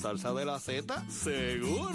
[0.00, 1.08] ¿Salsa de la Z?
[1.08, 1.94] Seguro.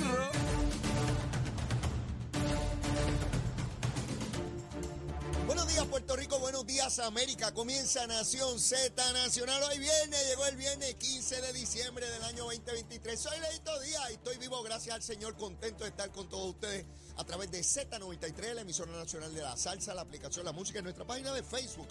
[5.46, 7.54] Buenos días Puerto Rico, buenos días América.
[7.54, 9.62] Comienza Nación Z Nacional.
[9.64, 13.20] Hoy viernes, llegó el viernes 15 de diciembre del año 2023.
[13.20, 16.86] Soy Leito Díaz y estoy vivo gracias al Señor, contento de estar con todos ustedes
[17.18, 20.86] a través de Z93, la emisora nacional de la salsa, la aplicación La Música en
[20.86, 21.90] nuestra página de Facebook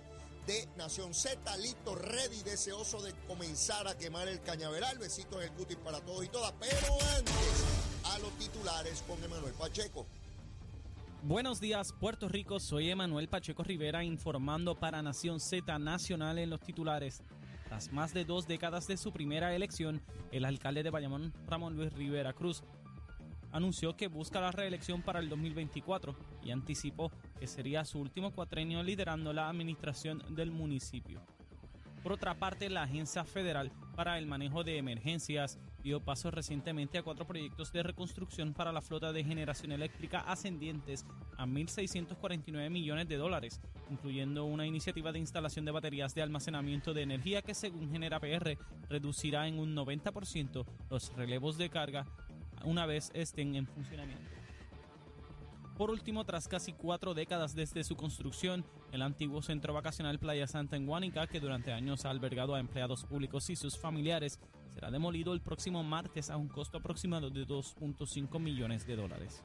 [0.48, 4.98] de Nación Z, listo, ready, deseoso de comenzar a quemar el cañaveral.
[4.98, 6.52] Besitos en el cutis para todos y todas.
[6.58, 7.64] Pero antes,
[8.04, 10.06] a los titulares con Emanuel Pacheco.
[11.22, 12.60] Buenos días, Puerto Rico.
[12.60, 17.22] Soy Emanuel Pacheco Rivera informando para Nación Z Nacional en los titulares.
[17.66, 20.00] Tras más de dos décadas de su primera elección,
[20.32, 22.62] el alcalde de Bayamón, Ramón Luis Rivera Cruz,
[23.58, 28.82] anunció que busca la reelección para el 2024 y anticipó que sería su último cuatrenio
[28.82, 31.20] liderando la administración del municipio.
[32.02, 37.02] Por otra parte, la Agencia Federal para el Manejo de Emergencias dio paso recientemente a
[37.02, 41.04] cuatro proyectos de reconstrucción para la flota de generación eléctrica ascendientes
[41.36, 47.02] a 1.649 millones de dólares, incluyendo una iniciativa de instalación de baterías de almacenamiento de
[47.02, 48.56] energía que según Genera PR
[48.88, 52.06] reducirá en un 90% los relevos de carga
[52.64, 54.30] una vez estén en funcionamiento.
[55.76, 60.76] Por último, tras casi cuatro décadas desde su construcción, el antiguo centro vacacional Playa Santa
[60.76, 64.40] en Guánica, que durante años ha albergado a empleados públicos y sus familiares,
[64.74, 69.44] será demolido el próximo martes a un costo aproximado de 2.5 millones de dólares.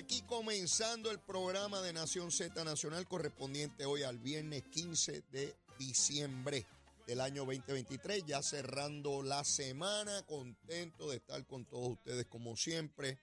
[0.00, 6.66] Aquí comenzando el programa de Nación Z Nacional correspondiente hoy al viernes 15 de diciembre
[7.06, 13.18] del año 2023, ya cerrando la semana, contento de estar con todos ustedes como siempre.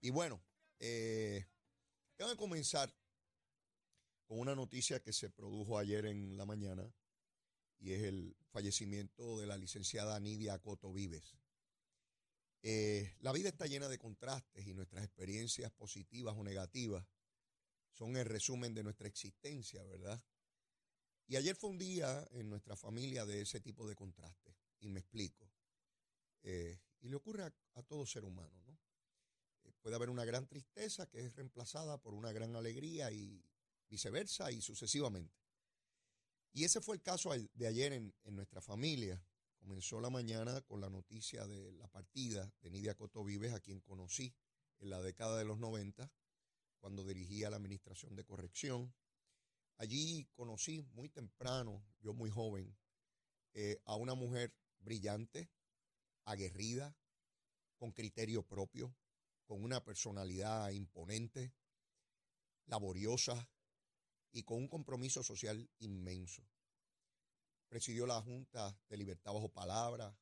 [0.00, 0.42] Y bueno,
[0.80, 1.46] eh,
[2.16, 2.92] tengo que comenzar
[4.26, 6.84] con una noticia que se produjo ayer en la mañana
[7.78, 11.36] y es el fallecimiento de la licenciada Nidia Coto Vives.
[12.62, 17.04] Eh, la vida está llena de contrastes y nuestras experiencias positivas o negativas
[17.90, 20.22] son el resumen de nuestra existencia, ¿verdad?
[21.26, 25.00] Y ayer fue un día en nuestra familia de ese tipo de contrastes, y me
[25.00, 25.50] explico.
[26.42, 28.78] Eh, y le ocurre a, todo ser humano, ¿no?
[29.64, 33.44] Eh, puede haber una gran tristeza que es reemplazada por una gran alegría y
[33.88, 35.42] viceversa y sucesivamente.
[36.52, 39.22] Y ese fue el caso de ayer en, nuestra familia.
[39.62, 43.80] Comenzó la mañana con la noticia de la partida de Nidia Coto Vives, a quien
[43.80, 44.34] conocí
[44.80, 46.12] en la década de los 90,
[46.80, 48.92] cuando dirigía la Administración de Corrección.
[49.76, 52.76] Allí conocí muy temprano, yo muy joven,
[53.54, 55.48] eh, a una mujer brillante,
[56.24, 56.96] aguerrida,
[57.76, 58.92] con criterio propio,
[59.46, 61.54] con una personalidad imponente,
[62.66, 63.48] laboriosa,
[64.32, 66.42] y con un compromiso social inmenso.
[67.72, 70.14] Presidió la Junta de Libertad Bajo Palabra,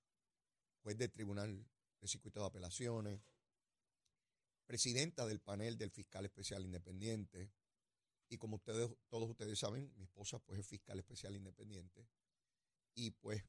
[0.84, 1.66] juez del Tribunal
[2.00, 3.20] de Circuito de Apelaciones,
[4.66, 7.50] presidenta del panel del Fiscal Especial Independiente,
[8.28, 12.06] y como ustedes, todos ustedes saben, mi esposa pues es fiscal especial independiente,
[12.94, 13.42] y pues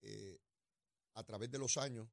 [0.00, 0.40] eh,
[1.12, 2.08] a través de los años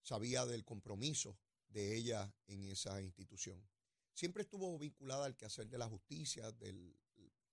[0.00, 1.36] sabía del compromiso
[1.68, 3.62] de ella en esa institución.
[4.14, 6.96] Siempre estuvo vinculada al quehacer de la justicia, del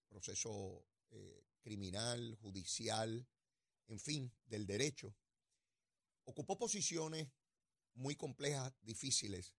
[0.08, 3.28] proceso eh, criminal, judicial,
[3.88, 5.14] en fin, del derecho.
[6.24, 7.28] Ocupó posiciones
[7.94, 9.54] muy complejas, difíciles,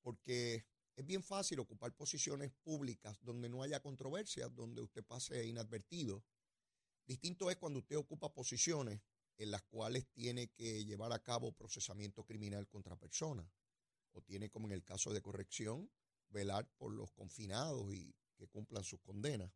[0.00, 6.24] porque es bien fácil ocupar posiciones públicas donde no haya controversia, donde usted pase inadvertido.
[7.06, 9.02] Distinto es cuando usted ocupa posiciones
[9.36, 13.46] en las cuales tiene que llevar a cabo procesamiento criminal contra personas,
[14.12, 15.90] o tiene, como en el caso de corrección,
[16.30, 19.52] velar por los confinados y que cumplan sus condenas.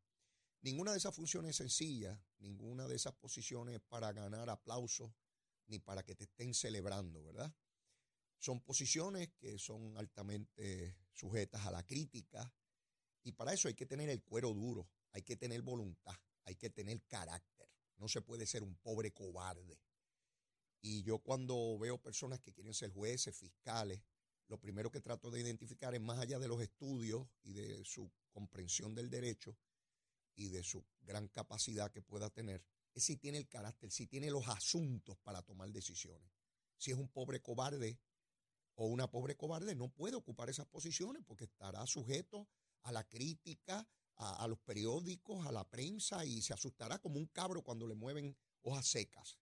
[0.66, 5.12] Ninguna de esas funciones es sencilla, ninguna de esas posiciones para ganar aplausos
[5.68, 7.54] ni para que te estén celebrando, ¿verdad?
[8.40, 12.52] Son posiciones que son altamente sujetas a la crítica
[13.22, 16.68] y para eso hay que tener el cuero duro, hay que tener voluntad, hay que
[16.70, 17.70] tener carácter.
[17.98, 19.80] No se puede ser un pobre cobarde.
[20.80, 24.02] Y yo cuando veo personas que quieren ser jueces, fiscales,
[24.48, 28.10] lo primero que trato de identificar es más allá de los estudios y de su
[28.32, 29.56] comprensión del derecho
[30.36, 32.62] y de su gran capacidad que pueda tener,
[32.94, 36.30] es si tiene el carácter, si tiene los asuntos para tomar decisiones.
[36.76, 37.98] Si es un pobre cobarde
[38.74, 42.48] o una pobre cobarde, no puede ocupar esas posiciones porque estará sujeto
[42.82, 47.62] a la crítica, a, los periódicos, a la prensa y se asustará como un cabro
[47.62, 49.38] cuando le mueven hojas secas.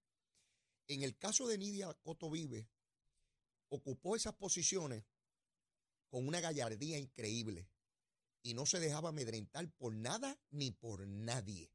[0.87, 2.69] En el caso de Nidia Coto Vive,
[3.69, 5.05] ocupó esas posiciones
[6.09, 7.69] con una gallardía increíble
[8.45, 11.73] y no se dejaba amedrentar por nada ni por nadie.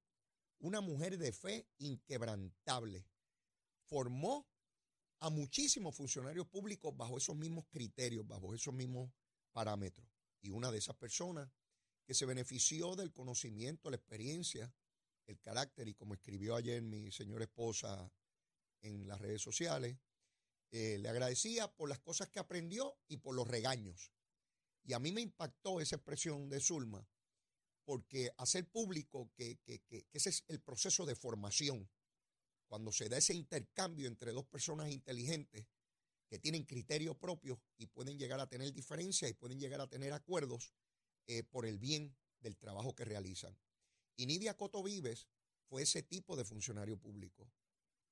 [0.60, 3.08] Una mujer de fe inquebrantable.
[3.86, 4.48] Formó
[5.20, 9.12] a muchísimos funcionarios públicos bajo esos mismos criterios, bajo esos mismos
[9.52, 10.08] parámetros.
[10.42, 11.50] Y una de esas personas
[12.06, 14.72] que se benefició del conocimiento, la experiencia,
[15.26, 18.12] el carácter, y como escribió ayer mi señora esposa
[18.82, 19.98] en las redes sociales,
[20.72, 24.12] eh, le agradecía por las cosas que aprendió y por los regaños.
[24.90, 27.08] Y a mí me impactó esa expresión de Zulma,
[27.86, 29.60] porque hacer público que,
[30.12, 31.88] ese es el proceso de formación,
[32.66, 35.68] cuando se da ese intercambio entre dos personas inteligentes
[36.28, 40.12] que tienen criterios propios y pueden llegar a tener diferencias y pueden llegar a tener
[40.12, 40.74] acuerdos
[41.28, 43.56] eh, por el bien del trabajo que realizan.
[44.16, 45.28] Y Nidia Coto Vives
[45.68, 47.48] fue ese tipo de funcionario público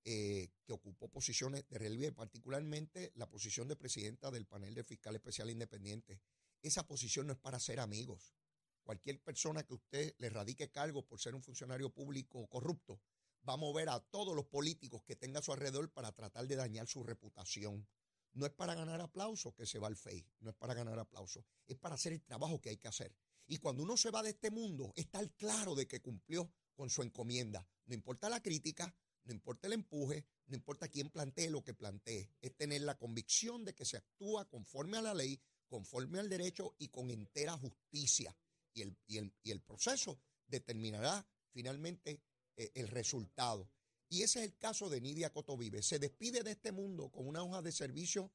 [0.05, 5.15] eh, que ocupó posiciones de relieve, particularmente la posición de presidenta del panel de fiscal
[5.15, 6.21] especial independiente.
[6.67, 8.35] Esa posición no es para ser amigos.
[8.83, 12.99] Cualquier persona que usted le radique cargo por ser un funcionario público corrupto
[13.47, 16.57] va a mover a todos los políticos que tenga a su alrededor para tratar de
[16.57, 17.87] dañar su reputación.
[18.33, 21.45] No es para ganar aplausos que se va al FEI, no es para ganar aplausos,
[21.67, 23.15] es para hacer el trabajo que hay que hacer.
[23.47, 27.01] Y cuando uno se va de este mundo, está claro de que cumplió con su
[27.01, 27.65] encomienda.
[27.85, 28.93] No importa la crítica,
[29.23, 33.63] no importa el empuje, no importa quién plantee lo que plantee, es tener la convicción
[33.63, 38.35] de que se actúa conforme a la ley, conforme al derecho y con entera justicia.
[38.73, 42.21] Y el, y el, proceso determinará finalmente
[42.55, 43.69] eh, el resultado.
[44.09, 45.81] Y ese es el caso de Nidia Cotovive.
[45.81, 48.31] Se despide de este mundo con una hoja de servicio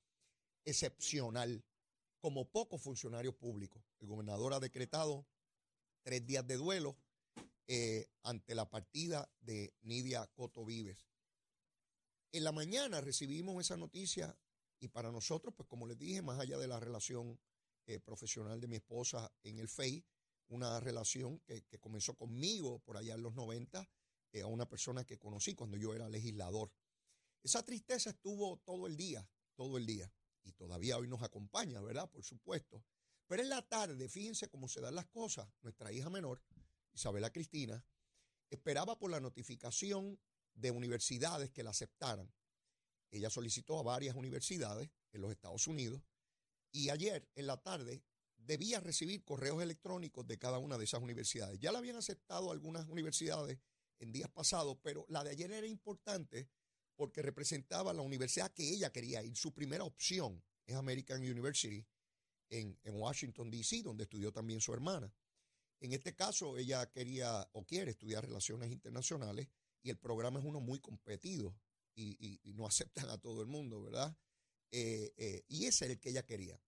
[0.64, 1.64] excepcional,
[2.19, 3.82] como pocos funcionarios públicos.
[4.00, 5.26] El gobernador ha decretado
[6.02, 6.96] tres días de duelo
[7.67, 11.06] eh, ante la partida de Nidia Coto Vives.
[12.32, 14.37] En la mañana recibimos esa noticia
[14.82, 17.38] y para nosotros, pues como les dije, más allá de la relación
[17.87, 20.05] eh, profesional de mi esposa en el FEI,
[20.49, 23.88] una relación que, comenzó conmigo por allá en los 90,
[24.32, 26.73] eh, a una persona que conocí cuando yo era legislador.
[27.44, 29.25] Esa tristeza estuvo todo el día,
[29.55, 30.12] todo el día,
[30.43, 32.11] y todavía hoy nos acompaña, ¿verdad?
[32.11, 32.84] Por supuesto.
[33.29, 36.43] Pero en la tarde, fíjense cómo se dan las cosas, nuestra hija menor
[36.93, 37.87] Isabela Cristina,
[38.50, 40.19] esperaba por la notificación
[40.55, 42.34] de universidades que la aceptaran.
[43.12, 46.03] Ella solicitó a varias universidades en los Estados Unidos
[46.73, 48.03] y ayer en la tarde
[48.38, 51.61] debía recibir correos electrónicos de cada una de esas universidades.
[51.61, 53.61] Ya la habían aceptado algunas universidades
[54.00, 56.49] en días pasados, pero la de ayer era importante
[56.97, 59.37] porque representaba la universidad que ella quería ir.
[59.37, 61.87] Su primera opción es American University
[62.49, 65.12] en, en Washington, D.C., donde estudió también su hermana.
[65.81, 69.49] En este caso, ella quería o quiere estudiar relaciones internacionales
[69.82, 71.55] y el programa es uno muy competido
[71.94, 74.17] y, no aceptan a todo el mundo, ¿verdad?
[74.71, 76.61] Eh, eh, y ese es el que ella quería.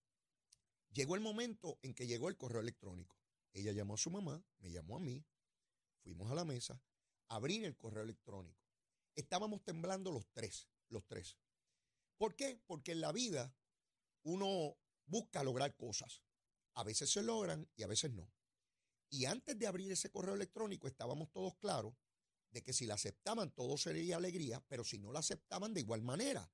[0.91, 3.17] Llegó el momento en que llegó el correo electrónico.
[3.51, 5.25] Ella llamó a su mamá, me llamó a mí,
[6.03, 6.81] fuimos a la mesa,
[7.29, 8.65] a abrir el correo electrónico.
[9.15, 11.37] Estábamos temblando los tres, los tres.
[12.17, 12.61] ¿Por qué?
[12.65, 13.53] Porque en la vida
[14.23, 16.21] uno busca lograr cosas.
[16.73, 18.31] A veces se logran y a veces no.
[19.09, 21.93] Y antes de abrir ese correo electrónico estábamos todos claros
[22.55, 26.01] de que si la aceptaban todo sería alegría, pero si no la aceptaban de igual
[26.01, 26.49] manera,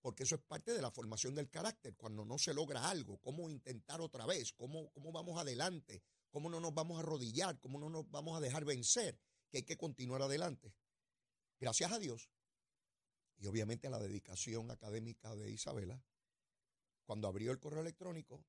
[0.00, 3.48] porque eso es parte de la formación del carácter, cuando no se logra algo, cómo
[3.48, 7.88] intentar otra vez, cómo, cómo vamos adelante, cómo no nos vamos a arrodillar, cómo no
[7.88, 10.74] nos vamos a dejar vencer, que hay que continuar adelante.
[11.60, 12.28] Gracias a Dios
[13.38, 16.02] y obviamente a la dedicación académica de Isabela,
[17.04, 18.44] cuando abrió el correo electrónico,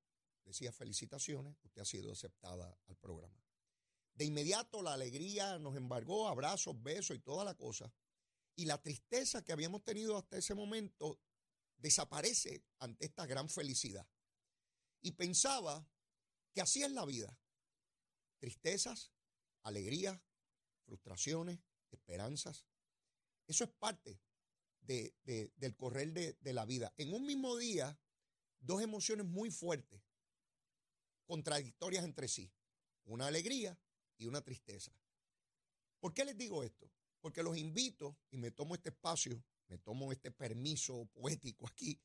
[0.45, 3.46] decía felicitaciones, usted ha sido aceptada al programa.
[4.17, 7.93] De inmediato la alegría nos embargó, abrazos, besos y toda la cosa.
[8.55, 11.21] Y la tristeza que habíamos tenido hasta ese momento
[11.77, 14.07] desaparece ante esta gran felicidad.
[15.03, 15.87] Y pensaba
[16.51, 17.37] que así es la vida.
[18.39, 19.11] Tristezas,
[19.61, 20.19] alegrías,
[20.83, 21.59] frustraciones,
[21.91, 22.65] esperanzas.
[23.45, 24.19] Eso es parte
[24.79, 26.91] del correr de, de la vida.
[26.97, 27.99] En un mismo día,
[28.61, 30.01] dos emociones muy fuertes
[31.27, 32.51] contradictorias entre sí.
[33.03, 33.77] Una alegría
[34.17, 34.91] y una tristeza.
[35.99, 36.91] ¿Por qué les digo esto?
[37.19, 41.99] Porque los invito y me tomo este espacio, me tomo este permiso poético aquí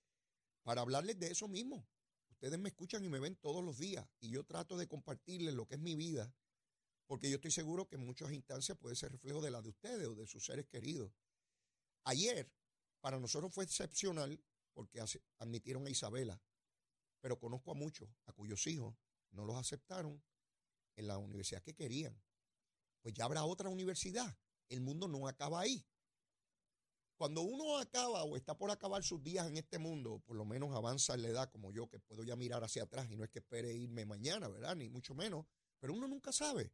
[0.63, 1.87] para hablarles de eso mismo.
[2.31, 5.67] Ustedes me escuchan y me ven todos los días y yo trato de compartirles lo
[5.67, 6.35] que es mi vida,
[7.07, 10.09] porque yo estoy seguro que en muchas instancias puede ser reflejo de la de ustedes
[10.09, 11.13] o de sus seres queridos.
[12.05, 12.51] Ayer,
[13.01, 14.43] para nosotros fue excepcional
[14.73, 15.01] porque
[15.39, 16.41] admitieron a Isabela,
[17.21, 18.97] pero conozco a muchos a cuyos hijos
[19.31, 20.23] no los aceptaron
[20.97, 22.21] en la universidad que querían.
[23.03, 24.37] Pues ya habrá otra universidad.
[24.69, 25.85] El mundo no acaba ahí.
[27.17, 30.75] Cuando uno acaba o está por acabar sus días en este mundo, por lo menos
[30.75, 33.31] avanza en la edad como yo, que puedo ya mirar hacia atrás y no es
[33.31, 34.75] que espere irme mañana, ¿verdad?
[34.75, 35.47] Ni mucho menos,
[35.79, 36.73] pero uno nunca sabe.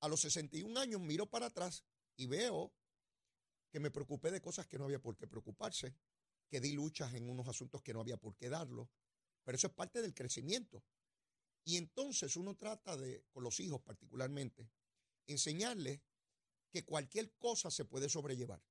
[0.00, 1.84] A los 61 años miro para atrás
[2.16, 2.72] y veo
[3.70, 5.96] que me preocupé de cosas que no había por qué preocuparse,
[6.48, 8.90] que di luchas en unos asuntos que no había por qué darlo,
[9.42, 10.84] pero eso es parte del crecimiento.
[11.64, 14.68] Y entonces uno trata de, con los hijos particularmente,
[15.26, 16.00] enseñarles
[16.70, 18.62] que cualquier cosa se puede sobrellevar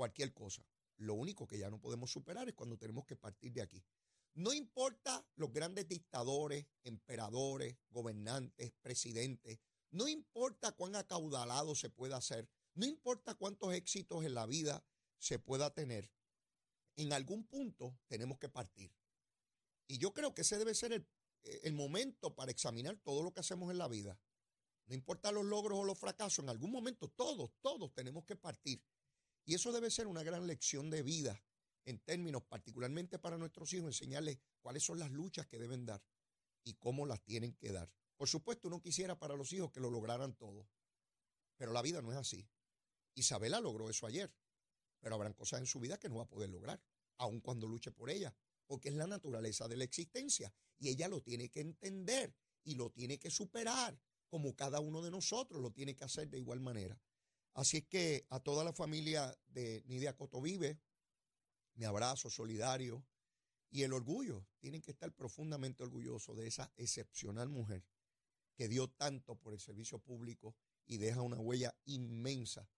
[0.00, 0.66] cualquier cosa.
[0.96, 3.84] Lo único que ya no podemos superar es cuando tenemos que partir de aquí.
[4.34, 9.58] No importa los grandes dictadores, emperadores, gobernantes, presidentes,
[9.90, 14.84] no importa cuán acaudalado se pueda hacer, no importa cuántos éxitos en la vida
[15.18, 16.10] se pueda tener,
[16.96, 18.94] en algún punto tenemos que partir.
[19.88, 21.06] Y yo creo que ese debe ser el,
[21.42, 24.18] el momento para examinar todo lo que hacemos en la vida.
[24.86, 28.82] No importa los logros o los fracasos, en algún momento todos, todos tenemos que partir.
[29.44, 31.42] Y eso debe ser una gran lección de vida
[31.84, 36.02] en términos particularmente para nuestros hijos, enseñarles cuáles son las luchas que deben dar
[36.64, 37.90] y cómo las tienen que dar.
[38.16, 40.68] Por supuesto, uno quisiera para los hijos que lo lograran todo,
[41.56, 42.46] pero la vida no es así.
[43.14, 44.32] Isabela logró eso ayer,
[45.00, 46.82] pero habrán cosas en su vida que no va a poder lograr,
[47.16, 48.34] aun cuando luche por ella,
[48.70, 52.88] porque es la naturaleza de la existencia y ella lo tiene que entender y lo
[52.88, 56.96] tiene que superar, como cada uno de nosotros lo tiene que hacer de igual manera.
[57.52, 60.78] Así es que a toda la familia de Nidia Cotovive,
[61.74, 63.04] mi abrazo solidario
[63.72, 64.46] y el orgullo.
[64.60, 67.84] Tienen que estar profundamente orgullosos de esa excepcional mujer
[68.54, 70.54] que dio tanto por el servicio público
[70.86, 72.70] y deja una huella inmensa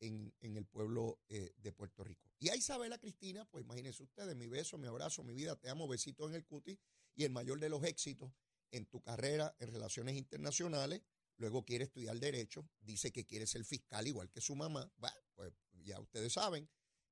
[0.00, 2.30] en, el pueblo eh, de Puerto Rico.
[2.44, 5.88] Y a Isabela Cristina, pues imagínense ustedes, mi beso, mi abrazo, mi vida, te amo,
[5.88, 6.78] besito en el cuti
[7.14, 8.34] y el mayor de los éxitos
[8.70, 11.00] en tu carrera en relaciones internacionales
[11.38, 15.54] luego quiere estudiar derecho, dice que quiere ser fiscal igual que su mamá, bueno, pues
[15.84, 16.68] ya ustedes saben,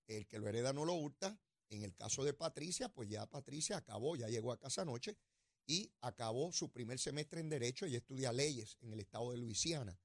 [0.06, 1.40] el que lo hereda no lo hurta.
[1.70, 5.16] En el caso de Patricia, pues ya Patricia acabó, ya llegó a casa anoche
[5.64, 9.98] y acabó su primer semestre en derecho y estudia leyes en el estado de Luisiana.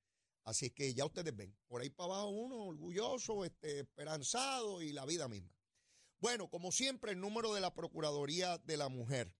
[0.48, 5.06] Así que ya ustedes ven, por ahí para abajo uno orgulloso, este, esperanzado y la
[5.06, 5.54] vida misma.
[6.22, 9.36] Bueno, como siempre, el número de la Procuraduría de la Mujer,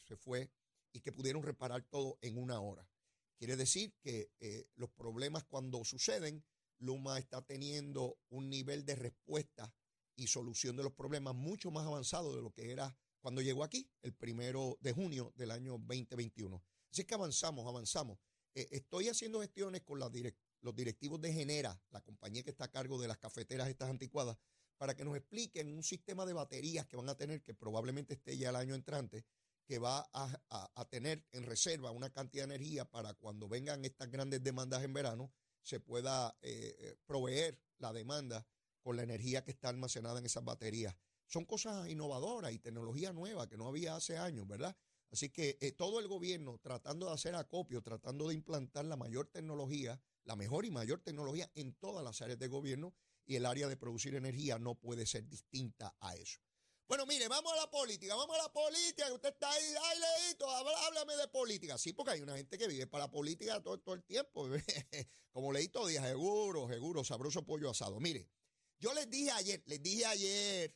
[0.08, 0.50] se fue
[0.92, 2.90] y que pudieron reparar todo en una hora.
[3.38, 6.44] Quiere decir que eh, los problemas cuando suceden,
[6.80, 9.72] Luma está teniendo un nivel de respuesta
[10.16, 13.88] y solución de los problemas mucho más avanzado de lo que era cuando llegó aquí,
[14.02, 16.64] el primero de junio del año 2021.
[16.92, 18.20] Así que avanzamos, avanzamos.
[18.54, 23.00] Eh, estoy haciendo gestiones con los directivos de Genera, la compañía que está a cargo
[23.02, 24.38] de las cafeteras estas anticuadas,
[24.78, 28.38] para que nos expliquen un sistema de baterías que van a tener, que probablemente esté
[28.38, 29.26] ya el año entrante,
[29.66, 34.44] que va a, tener en reserva una cantidad de energía para cuando vengan estas grandes
[34.44, 35.32] demandas en verano,
[35.62, 38.46] se pueda eh, eh, proveer la demanda
[38.82, 40.96] con la energía que está almacenada en esas baterías.
[41.26, 44.76] Son cosas innovadoras y tecnología nueva que no había hace años, ¿verdad?
[45.12, 49.28] Así que eh, todo el gobierno tratando de hacer acopio, tratando de implantar la mayor
[49.28, 52.94] tecnología, la mejor y mayor tecnología en todas las áreas de gobierno
[53.26, 56.40] y el área de producir energía no puede ser distinta a eso.
[56.88, 59.98] Bueno, mire, vamos a la política, vamos a la política, que usted está ahí, ay,
[60.00, 61.78] Leito, háblame de política.
[61.78, 64.50] Sí, porque hay una gente que vive para la política todo, todo el tiempo.
[65.32, 68.00] Como Leito Díaz, seguro, seguro, sabroso pollo asado.
[68.02, 68.30] Mire,
[68.78, 70.76] yo les dije ayer, les dije ayer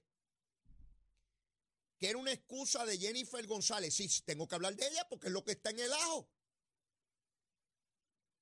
[1.98, 3.94] que era una excusa de Jennifer González.
[3.94, 6.30] Sí, tengo que hablar de ella porque es lo que está en el ajo.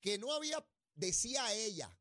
[0.02, 1.96] Que no había, decía ella,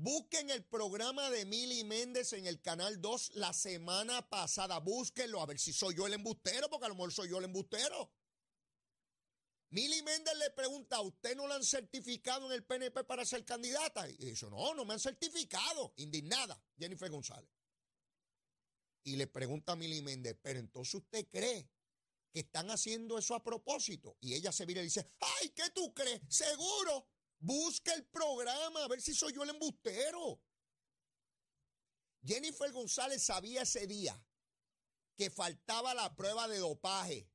[0.00, 4.78] Busquen el programa de Mili Méndez en el canal 2 la semana pasada.
[4.78, 7.46] Búsquenlo a ver si soy yo el embustero, porque a lo mejor soy yo el
[7.46, 8.12] embustero.
[9.70, 13.44] Mili Méndez le pregunta, ¿a usted no la han certificado en el PNP para ser
[13.44, 14.08] candidata?
[14.08, 15.92] Y dice, no, no me han certificado.
[15.96, 17.50] Indignada, Jennifer González.
[19.08, 21.70] Y le pregunta a Mili Méndez, pero entonces usted cree
[22.30, 24.18] que están haciendo eso a propósito.
[24.20, 26.20] Y ella se vira y dice, ay, ¿qué tú crees?
[26.28, 27.08] Seguro.
[27.38, 30.42] Busca el programa, a ver si soy yo el embustero.
[32.22, 34.22] Jennifer González sabía ese día
[35.16, 37.30] que faltaba la prueba de dopaje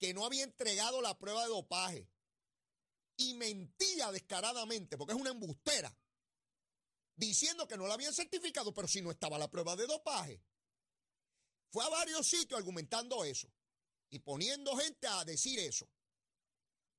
[0.00, 2.10] que no había entregado la prueba de dopaje
[3.16, 5.96] y mentía descaradamente, porque es una embustera,
[7.14, 10.42] diciendo que no la habían certificado, pero si no estaba la prueba de dopaje.
[11.72, 13.50] Fue a varios sitios argumentando eso
[14.10, 15.88] y poniendo gente a decir eso.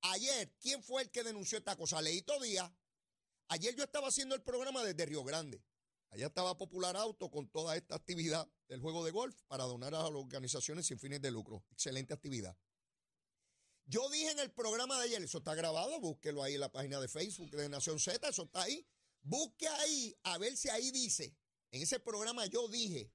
[0.01, 2.01] Ayer, ¿quién fue el que denunció esta cosa?
[2.01, 2.71] Leito Díaz.
[3.49, 5.63] Ayer yo estaba haciendo el programa desde Río Grande.
[6.09, 9.99] Allá estaba Popular Auto con toda esta actividad del juego de golf para donar a
[9.99, 11.63] las organizaciones sin fines de lucro.
[11.71, 12.57] Excelente actividad.
[13.85, 16.99] Yo dije en el programa de ayer, eso está grabado, búsquelo ahí en la página
[16.99, 18.87] de Facebook de Nación Z, eso está ahí.
[19.21, 21.35] Busque ahí, a ver si ahí dice,
[21.71, 23.11] en ese programa yo dije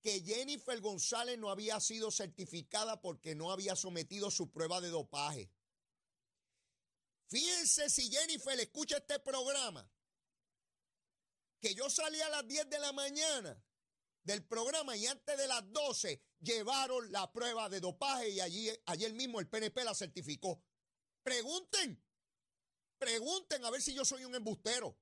[0.00, 5.50] que Jennifer González no había sido certificada porque no había sometido su prueba de dopaje.
[7.28, 9.90] Fíjense si Jennifer escucha este programa,
[11.60, 13.62] que yo salí a las 10 de la mañana
[14.22, 19.12] del programa y antes de las 12 llevaron la prueba de dopaje y allí, ayer
[19.12, 20.62] mismo el PNP la certificó.
[21.22, 22.02] Pregunten,
[22.98, 24.96] pregunten a ver si yo soy un embustero.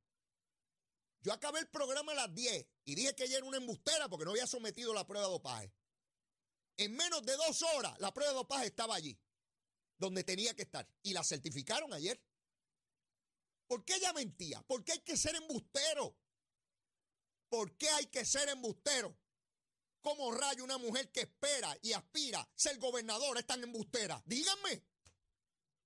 [1.27, 4.25] Yo acabé el programa a las 10 y dije que ella era una embustera porque
[4.25, 5.73] no había sometido la prueba de dopaje.
[6.77, 9.19] En menos de dos horas la prueba de dopaje estaba allí,
[9.99, 10.89] donde tenía que estar.
[11.03, 12.23] Y la certificaron ayer.
[13.67, 14.63] ¿Por qué ella mentía?
[14.69, 16.17] ¿Por qué hay que ser embustero?
[17.49, 19.19] ¿Por qué hay que ser embustero?
[20.03, 24.23] ¿Cómo rayo una mujer que espera y aspira ser gobernadora es tan embustera?
[24.27, 24.85] Díganme.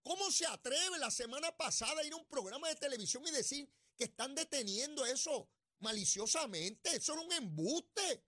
[0.02, 3.72] ¿Cómo se atreve la semana pasada a ir a un programa de televisión y decir
[4.00, 6.96] que están deteniendo eso maliciosamente?
[6.96, 8.24] Eso era un embuste.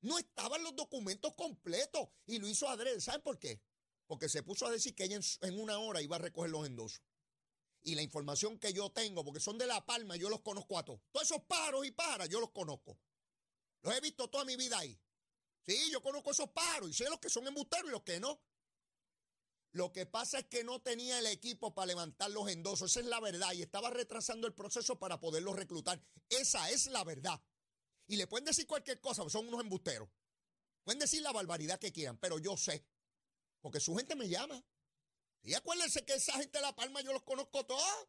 [0.00, 3.00] No estaban los documentos completos y lo hizo adrede.
[3.00, 3.62] ¿Saben por qué?
[4.08, 7.00] Porque se puso a decir que ella en, una hora iba a recoger los endosos.
[7.82, 10.84] Y la información que yo tengo, porque son de La Palma, yo los conozco a
[10.84, 11.00] todos.
[11.12, 12.98] Todos esos paros y paras, yo los conozco.
[13.82, 14.98] Los he visto toda mi vida ahí.
[15.64, 18.40] Sí, yo conozco esos paros y sé los que son embusteros y los que no.
[19.74, 23.06] Lo que pasa es que no tenía el equipo para levantar los endosos, esa es
[23.06, 26.00] la verdad, y estaba retrasando el proceso para poderlos reclutar.
[26.28, 27.42] Esa es la verdad.
[28.06, 30.08] Y le pueden decir cualquier cosa, son unos embusteros.
[30.84, 32.86] Pueden decir la barbaridad que quieran, pero yo sé,
[33.60, 34.64] porque su gente me llama.
[35.42, 38.08] Y acuérdense que esa gente de La Palma yo los conozco todos.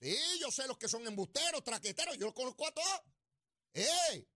[0.00, 3.02] Sí, yo sé los que son embusteros, traqueteros, yo los conozco a todos.
[3.74, 4.28] ¡Ey!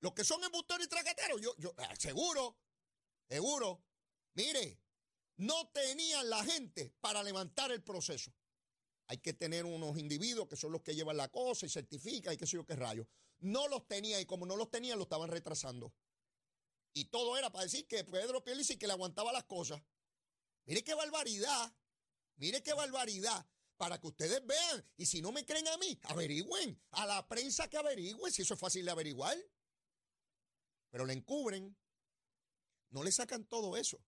[0.00, 2.58] Los que son embusteros y traqueteros, yo, yo, ah, seguro,
[3.28, 3.84] seguro.
[4.34, 4.80] Mire,
[5.40, 8.32] no tenían la gente para levantar el proceso.
[9.06, 12.36] Hay que tener unos individuos que son los que llevan la cosa y certifican y
[12.36, 13.08] qué sé yo qué rayo.
[13.40, 15.92] No los tenía y como no los tenían, lo estaban retrasando.
[16.92, 19.82] Y todo era para decir que Pedro Pielici que le aguantaba las cosas.
[20.66, 21.74] Mire qué barbaridad.
[22.36, 23.46] Mire qué barbaridad.
[23.76, 24.86] Para que ustedes vean.
[24.96, 26.80] Y si no me creen a mí, averigüen.
[26.90, 29.38] A la prensa que averigüen, si eso es fácil de averiguar
[30.90, 31.76] pero le encubren,
[32.90, 34.02] no le sacan todo eso.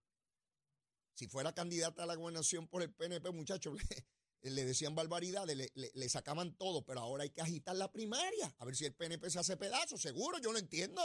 [1.15, 3.75] Si fuera candidata a la gobernación por el PNP, muchachos,
[4.43, 8.65] le, decían barbaridades, le, le, sacaban todo, pero ahora hay que agitar la primaria, a
[8.65, 11.03] ver si el PNP se hace pedazo, seguro, yo lo entiendo,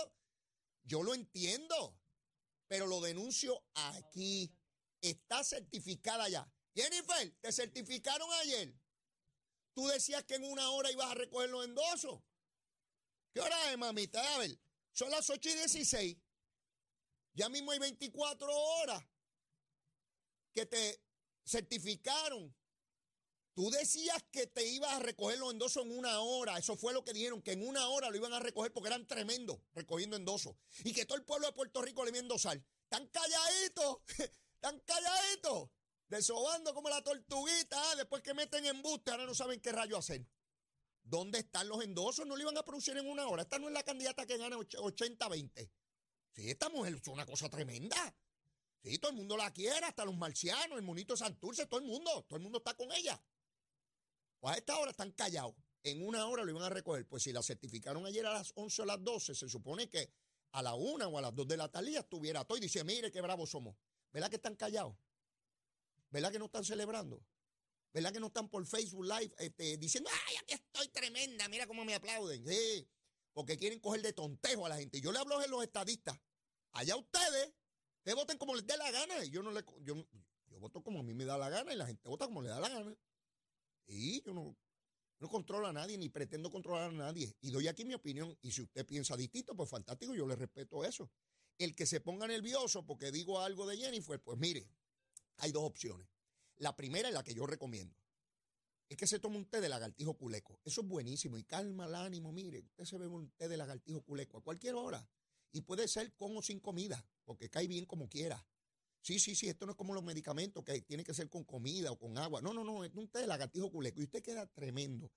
[0.84, 2.00] yo lo entiendo,
[2.68, 4.56] pero lo denuncio aquí,
[5.02, 6.52] está certificada ya.
[6.76, 8.74] Jennifer, te certificaron ayer.
[9.74, 12.22] Tú decías que en una hora ibas a recoger los endosos.
[13.34, 14.36] ¿Qué hora es, mamita?
[14.36, 14.60] A ver,
[14.92, 16.18] son las 8 y 16.
[17.34, 19.04] Ya mismo hay 24 horas
[20.58, 21.00] que te
[21.46, 22.56] certificaron.
[23.54, 26.58] Tú decías que te ibas a recoger los endosos en una hora.
[26.58, 29.06] Eso fue lo que dijeron, que en una hora lo iban a recoger porque eran
[29.06, 30.56] tremendos recogiendo endosos.
[30.84, 32.60] Y que todo el pueblo de Puerto Rico le iba a endosar.
[32.90, 34.00] Tan calladitos,
[34.60, 35.70] tan calladitos,
[36.08, 37.92] desobando como la tortuguita.
[37.92, 40.26] Ah, después que meten embuste, ahora no saben qué rayo hacer.
[41.04, 42.26] ¿Dónde están los endosos?
[42.26, 43.44] No lo iban a producir en una hora.
[43.44, 45.70] Esta no es la candidata que gana 80-20.
[46.34, 48.16] Sí, esta mujer es una cosa tremenda.
[48.88, 51.86] Sí, todo el mundo la quiere, hasta los marcianos, el monito de Santurce, todo el
[51.86, 53.22] mundo, todo el mundo está con ella.
[54.40, 55.56] Pues a esta hora están callados.
[55.84, 57.06] En una hora lo iban a recoger.
[57.06, 60.10] Pues si la certificaron ayer a las 11 o a las 12, se supone que
[60.52, 62.84] a la 1 o a las 2 de la tarde ya estuviera todo y dice,
[62.86, 63.76] mire qué bravos somos.
[64.14, 64.96] ¿Verdad que están callados?
[66.10, 67.22] ¿Verdad que no están celebrando?
[67.94, 71.84] ¿Verdad que no están por Facebook Live este, diciendo, ay, aquí estoy tremenda, mira cómo
[71.84, 72.48] me aplauden?
[72.48, 72.88] Sí,
[73.34, 75.02] porque quieren coger de tontejo a la gente.
[75.02, 76.18] Yo le hablo a los estadistas.
[76.72, 77.54] Allá ustedes,
[78.08, 79.26] que voten como les dé la gana.
[79.26, 79.96] Yo no le, yo,
[80.50, 82.48] Yo voto como a mí me da la gana y la gente vota como le
[82.48, 82.96] da la gana.
[83.86, 84.56] Y yo no,
[85.20, 87.36] no controlo a nadie ni pretendo controlar a nadie.
[87.42, 88.38] Y doy aquí mi opinión.
[88.42, 91.12] Y si usted piensa distinto, pues fantástico, yo le respeto eso.
[91.58, 94.70] El que se ponga nervioso porque digo algo de Jennifer, pues mire,
[95.38, 96.08] hay dos opciones.
[96.60, 97.94] La primera es la que yo recomiendo.
[98.88, 100.62] Es que se tome un té de lagartijo culeco.
[100.64, 102.32] Eso es buenísimo y calma el ánimo.
[102.32, 105.06] Mire, usted se bebe un té de lagartijo culeco a cualquier hora.
[105.52, 108.46] Y puede ser con o sin comida, porque cae bien como quiera.
[109.02, 111.92] Sí, sí, sí, esto no es como los medicamentos que tiene que ser con comida
[111.92, 112.42] o con agua.
[112.42, 115.12] No, no, no, es un té de lagartijo culeco y usted queda tremendo.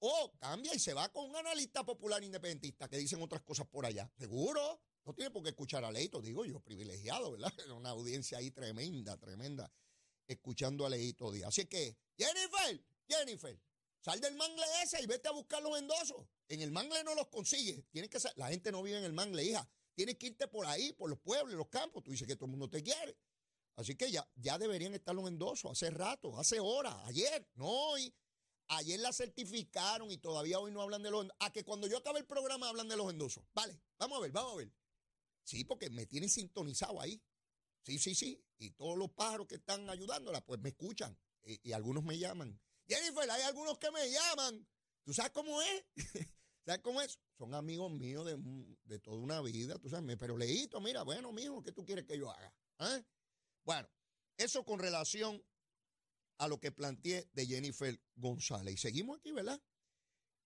[0.00, 3.84] O cambia y se va con un analista popular independentista que dicen otras cosas por
[3.84, 4.10] allá.
[4.16, 4.80] Seguro.
[5.04, 7.50] No tiene por qué escuchar a Leito, digo yo, privilegiado, ¿verdad?
[7.76, 9.72] Una audiencia ahí tremenda, tremenda,
[10.26, 11.48] escuchando a Leito Díaz.
[11.48, 13.58] Así que, Jennifer, Jennifer,
[14.00, 16.26] sal del mangle ese y vete a buscar los endosos.
[16.48, 17.84] En el mangle no los consigue.
[17.90, 19.68] Tienes que la gente no vive en el mangle, hija.
[19.94, 22.02] Tienes que irte por ahí, por los pueblos, los campos.
[22.04, 23.16] Tú dices que todo el mundo te quiere.
[23.76, 28.12] Así que ya, ya deberían estar los endosos hace rato, hace horas, ayer, no hoy.
[28.70, 31.38] Ayer la certificaron y todavía hoy no hablan de los endosos.
[31.40, 33.44] A que cuando yo acabe el programa hablan de los endosos.
[33.54, 34.72] Vale, vamos a ver, vamos a ver.
[35.44, 37.22] Sí, porque me tienen sintonizado ahí.
[37.82, 38.44] Sí, sí, sí.
[38.58, 41.18] Y todos los pájaros que están ayudándola, pues me escuchan.
[41.42, 42.60] Y, algunos me llaman.
[42.88, 44.66] Jennifer, hay algunos que me llaman.
[45.04, 45.84] ¿Tú sabes cómo es?
[46.64, 47.18] ¿Sabes cómo es?
[47.36, 48.26] Son amigos míos
[48.84, 50.16] de, toda una vida, tú sabes.
[50.18, 52.52] Pero leíto, mira, bueno, mijo, ¿qué tú quieres que yo haga?
[52.78, 53.00] ¿Ah?
[53.64, 53.88] Bueno,
[54.36, 55.42] eso con relación
[56.38, 58.74] a lo que planteé de Jennifer González.
[58.74, 59.60] Y seguimos aquí, ¿verdad?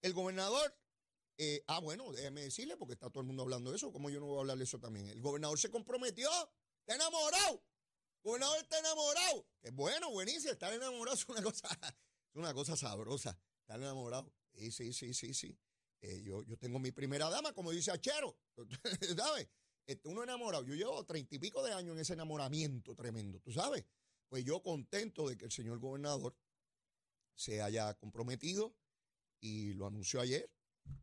[0.00, 0.76] El gobernador
[1.38, 4.20] eh, ah, bueno, déjeme decirle, porque está todo el mundo hablando de eso, como yo
[4.20, 5.08] no voy a hablar de eso también.
[5.08, 6.30] El gobernador se comprometió,
[6.80, 7.64] está enamorado.
[8.22, 9.46] El gobernador está enamorado.
[9.60, 11.68] Que bueno, buenísimo, estar enamorado es una cosa,
[12.32, 13.38] es una cosa sabrosa.
[13.60, 14.32] Estar enamorado.
[14.54, 15.58] Sí, sí, sí, sí, sí.
[16.00, 18.36] Eh, yo, yo tengo mi primera dama, como dice Achero,
[19.16, 19.48] ¿sabes?
[19.86, 20.64] Este, uno enamorado.
[20.64, 23.84] Yo llevo treinta y pico de años en ese enamoramiento tremendo, ¿tú sabes?
[24.28, 26.36] Pues yo contento de que el señor gobernador
[27.34, 28.74] se haya comprometido
[29.40, 30.50] y lo anunció ayer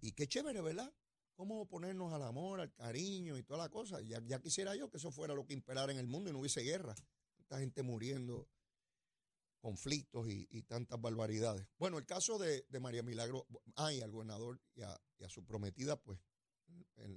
[0.01, 0.93] y qué chévere, ¿verdad?
[1.35, 4.01] Cómo ponernos al amor, al cariño y toda la cosa.
[4.01, 6.39] Ya, ya quisiera yo que eso fuera lo que imperara en el mundo y no
[6.39, 6.95] hubiese guerra.
[7.37, 8.49] Tanta gente muriendo,
[9.59, 11.67] conflictos y, tantas barbaridades.
[11.77, 16.19] Bueno, el caso de, María Milagro, ay, al gobernador y a, su prometida, pues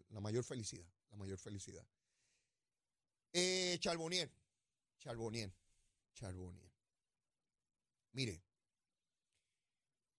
[0.09, 1.87] la mayor felicidad, la mayor felicidad.
[3.33, 4.31] Eh, Charbonier,
[4.99, 5.53] Charbonier,
[6.15, 6.71] Charbonier.
[8.13, 8.43] Mire,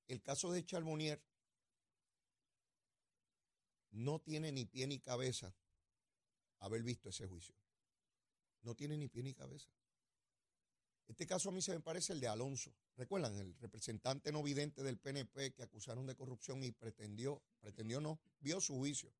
[0.07, 1.21] el caso de Charbonier
[3.91, 5.55] no tiene ni pie ni cabeza
[6.59, 7.55] haber visto ese juicio.
[8.61, 9.69] No tiene ni pie ni cabeza.
[11.07, 12.73] Este caso a mí se me parece el de Alonso.
[12.95, 13.35] ¿Recuerdan?
[13.37, 18.61] El representante no vidente del PNP que acusaron de corrupción y pretendió, pretendió no, vio
[18.61, 19.13] su juicio.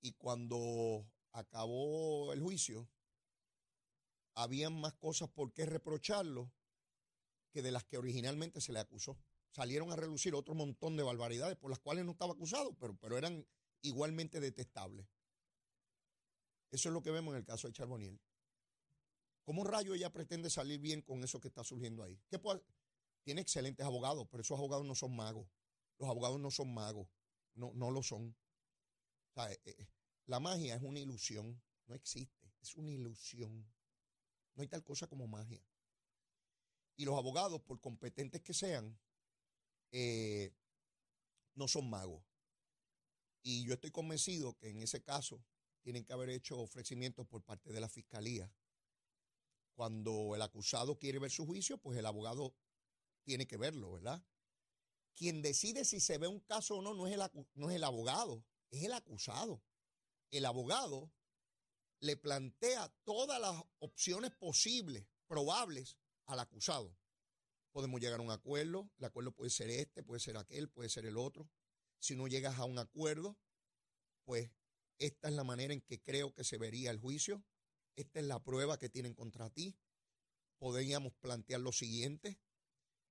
[0.00, 2.88] Y cuando acabó el juicio,
[4.34, 6.52] habían más cosas por qué reprocharlo
[7.50, 9.18] que de las que originalmente se le acusó
[9.50, 13.16] salieron a relucir otro montón de barbaridades por las cuales no estaba acusado, pero, pero
[13.18, 13.46] eran
[13.82, 15.06] igualmente detestables.
[16.70, 18.20] Eso es lo que vemos en el caso de Charboniel.
[19.48, 22.20] ¿Cómo rayo ella pretende salir bien con eso que está surgiendo ahí?
[22.28, 22.38] ¿Qué
[23.24, 25.48] Tiene excelentes abogados, pero esos abogados no son magos.
[25.98, 27.08] Los abogados no son magos.
[27.54, 28.36] No, no lo son.
[29.36, 29.86] Eh, eh,
[30.26, 31.58] la magia es una ilusión.
[31.86, 32.52] No existe.
[32.60, 33.66] Es una ilusión.
[34.54, 35.64] No hay tal cosa como magia.
[36.96, 39.00] Y los abogados, por competentes que sean,
[39.92, 40.52] eh,
[41.54, 42.22] no son magos.
[43.42, 45.42] Y yo estoy convencido que en ese caso
[45.80, 48.52] tienen que haber hecho ofrecimientos por parte de la fiscalía.
[49.78, 52.52] Cuando el acusado quiere ver su juicio, pues el abogado
[53.22, 54.20] tiene que verlo, ¿verdad?
[55.14, 58.44] Quien decide si se ve un caso o no no es el, es el abogado,
[58.70, 59.62] es el acusado.
[60.32, 61.12] El abogado
[62.00, 66.98] le plantea todas las opciones posibles, probables, al acusado
[67.70, 68.90] podemos llegar a un acuerdo.
[68.98, 71.48] El acuerdo puede ser este, puede ser aquel, puede ser el otro.
[72.00, 73.38] Si no llegas a un acuerdo,
[74.24, 74.50] pues
[74.98, 77.44] esta es la manera en que creo que se vería el juicio.
[77.98, 79.76] Esta es la prueba que tienen contra ti.
[80.58, 82.38] Podríamos plantear lo siguiente.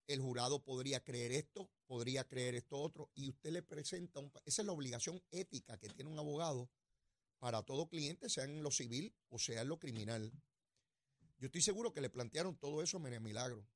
[0.08, 4.32] El jurado podría creer esto, podría creer esto otro, y usted le presenta un...
[4.46, 6.72] Esa es la obligación ética que tiene un abogado
[7.38, 10.32] para todo cliente, sea en lo civil o sea en lo criminal.
[11.38, 13.68] Yo estoy seguro que le plantearon todo eso a María Milagro.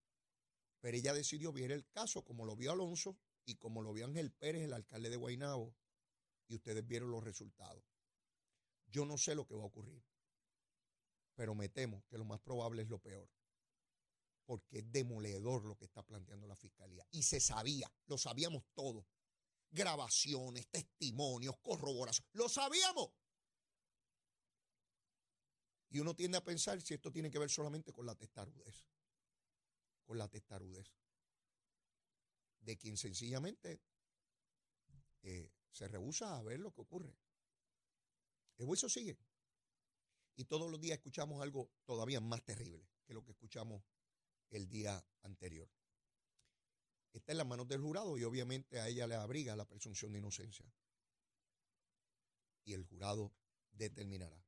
[0.79, 4.31] Pero ella decidió ver el caso como lo vio Alonso y como lo vio Ángel
[4.31, 5.75] Pérez, el alcalde de Guaynabo,
[6.47, 7.83] y ustedes vieron los resultados.
[8.87, 10.01] Yo no sé lo que va a ocurrir,
[11.35, 13.29] pero me temo que lo más probable es lo peor,
[14.45, 17.05] porque es demoledor lo que está planteando la fiscalía.
[17.11, 19.05] Y se sabía, lo sabíamos todos.
[19.69, 23.11] Grabaciones, testimonios, corroboraciones, lo sabíamos.
[25.89, 28.87] Y uno tiende a pensar si esto tiene que ver solamente con la testarudez.
[30.05, 30.87] Con la testarudez.
[32.59, 33.81] De quien sencillamente
[35.23, 37.15] eh, se rehúsa a ver lo que ocurre.
[38.57, 39.17] El juicio sigue.
[40.35, 43.83] Y todos los días escuchamos algo todavía más terrible que lo que escuchamos
[44.49, 45.69] el día anterior.
[47.13, 50.19] Está en las manos del jurado y obviamente a ella le abriga la presunción de
[50.19, 50.65] inocencia.
[52.63, 53.33] Y el jurado
[53.71, 54.41] determinará.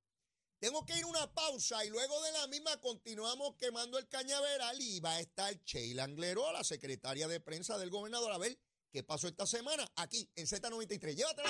[0.60, 4.80] Tengo que ir a una pausa y luego de la misma continuamos quemando el cañaveral
[4.80, 8.58] y va a estar Sheila Anglero, la secretaria de prensa del gobernador, a ver
[8.90, 11.16] qué pasó esta semana aquí en Z93.
[11.16, 11.50] Llévatela,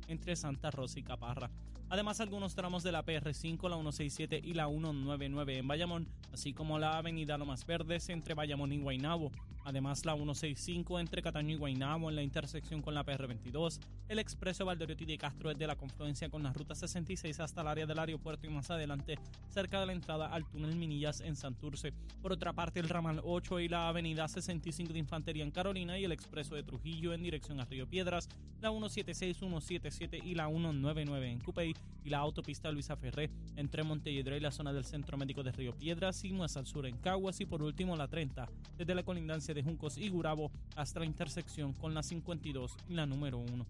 [0.11, 1.49] entre Santa Rosa y Caparra.
[1.89, 6.79] Además, algunos tramos de la PR5, la 167 y la 199 en Bayamón, así como
[6.79, 9.31] la avenida Lomas Verdes entre Bayamón y Guaynabo.
[9.63, 13.79] Además, la 165 entre Cataño y Guaynabo en la intersección con la PR22.
[14.07, 17.67] El expreso Valderiotti de Castro es de la confluencia con la ruta 66 hasta el
[17.67, 19.17] área del aeropuerto y más adelante
[19.49, 21.93] cerca de la entrada al túnel Minillas en Santurce.
[22.21, 26.05] Por otra parte, el ramal 8 y la avenida 65 de Infantería en Carolina y
[26.05, 28.27] el expreso de Trujillo en dirección a Río Piedras,
[28.59, 34.35] la 176, 177 y la 199 en Cupey y la autopista Luisa Ferré entre Montelledro
[34.35, 37.39] y la zona del Centro Médico de Río Piedras y más al sur en Caguas
[37.41, 38.47] y por último la 30
[38.77, 43.05] desde la colindancia de Juncos y Gurabo hasta la intersección con la 52 y la
[43.05, 43.65] número 1.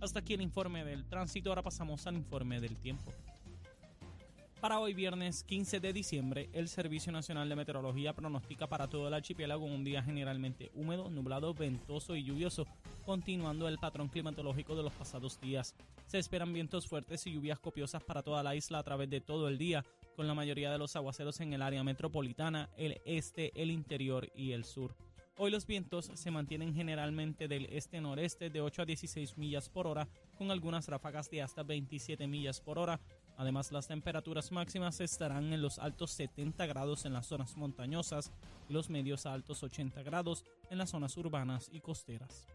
[0.00, 3.12] Hasta aquí el informe del tránsito, ahora pasamos al informe del tiempo.
[4.60, 9.14] Para hoy viernes 15 de diciembre, el Servicio Nacional de Meteorología pronostica para todo el
[9.14, 12.66] archipiélago un día generalmente húmedo, nublado, ventoso y lluvioso,
[13.04, 15.74] continuando el patrón climatológico de los pasados días.
[16.06, 19.48] Se esperan vientos fuertes y lluvias copiosas para toda la isla a través de todo
[19.48, 19.84] el día,
[20.16, 24.52] con la mayoría de los aguaceros en el área metropolitana, el este, el interior y
[24.52, 24.96] el sur.
[25.38, 30.08] Hoy los vientos se mantienen generalmente del este-noreste de 8 a 16 millas por hora,
[30.38, 32.98] con algunas ráfagas de hasta 27 millas por hora.
[33.36, 38.32] Además, las temperaturas máximas estarán en los altos 70 grados en las zonas montañosas
[38.66, 42.46] y los medios a altos 80 grados en las zonas urbanas y costeras.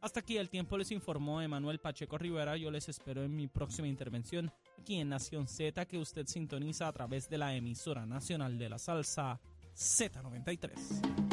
[0.00, 2.56] Hasta aquí el tiempo les informó Emanuel Pacheco Rivera.
[2.56, 6.92] Yo les espero en mi próxima intervención aquí en Nación Z que usted sintoniza a
[6.92, 9.40] través de la emisora nacional de la salsa
[9.74, 11.27] Z93.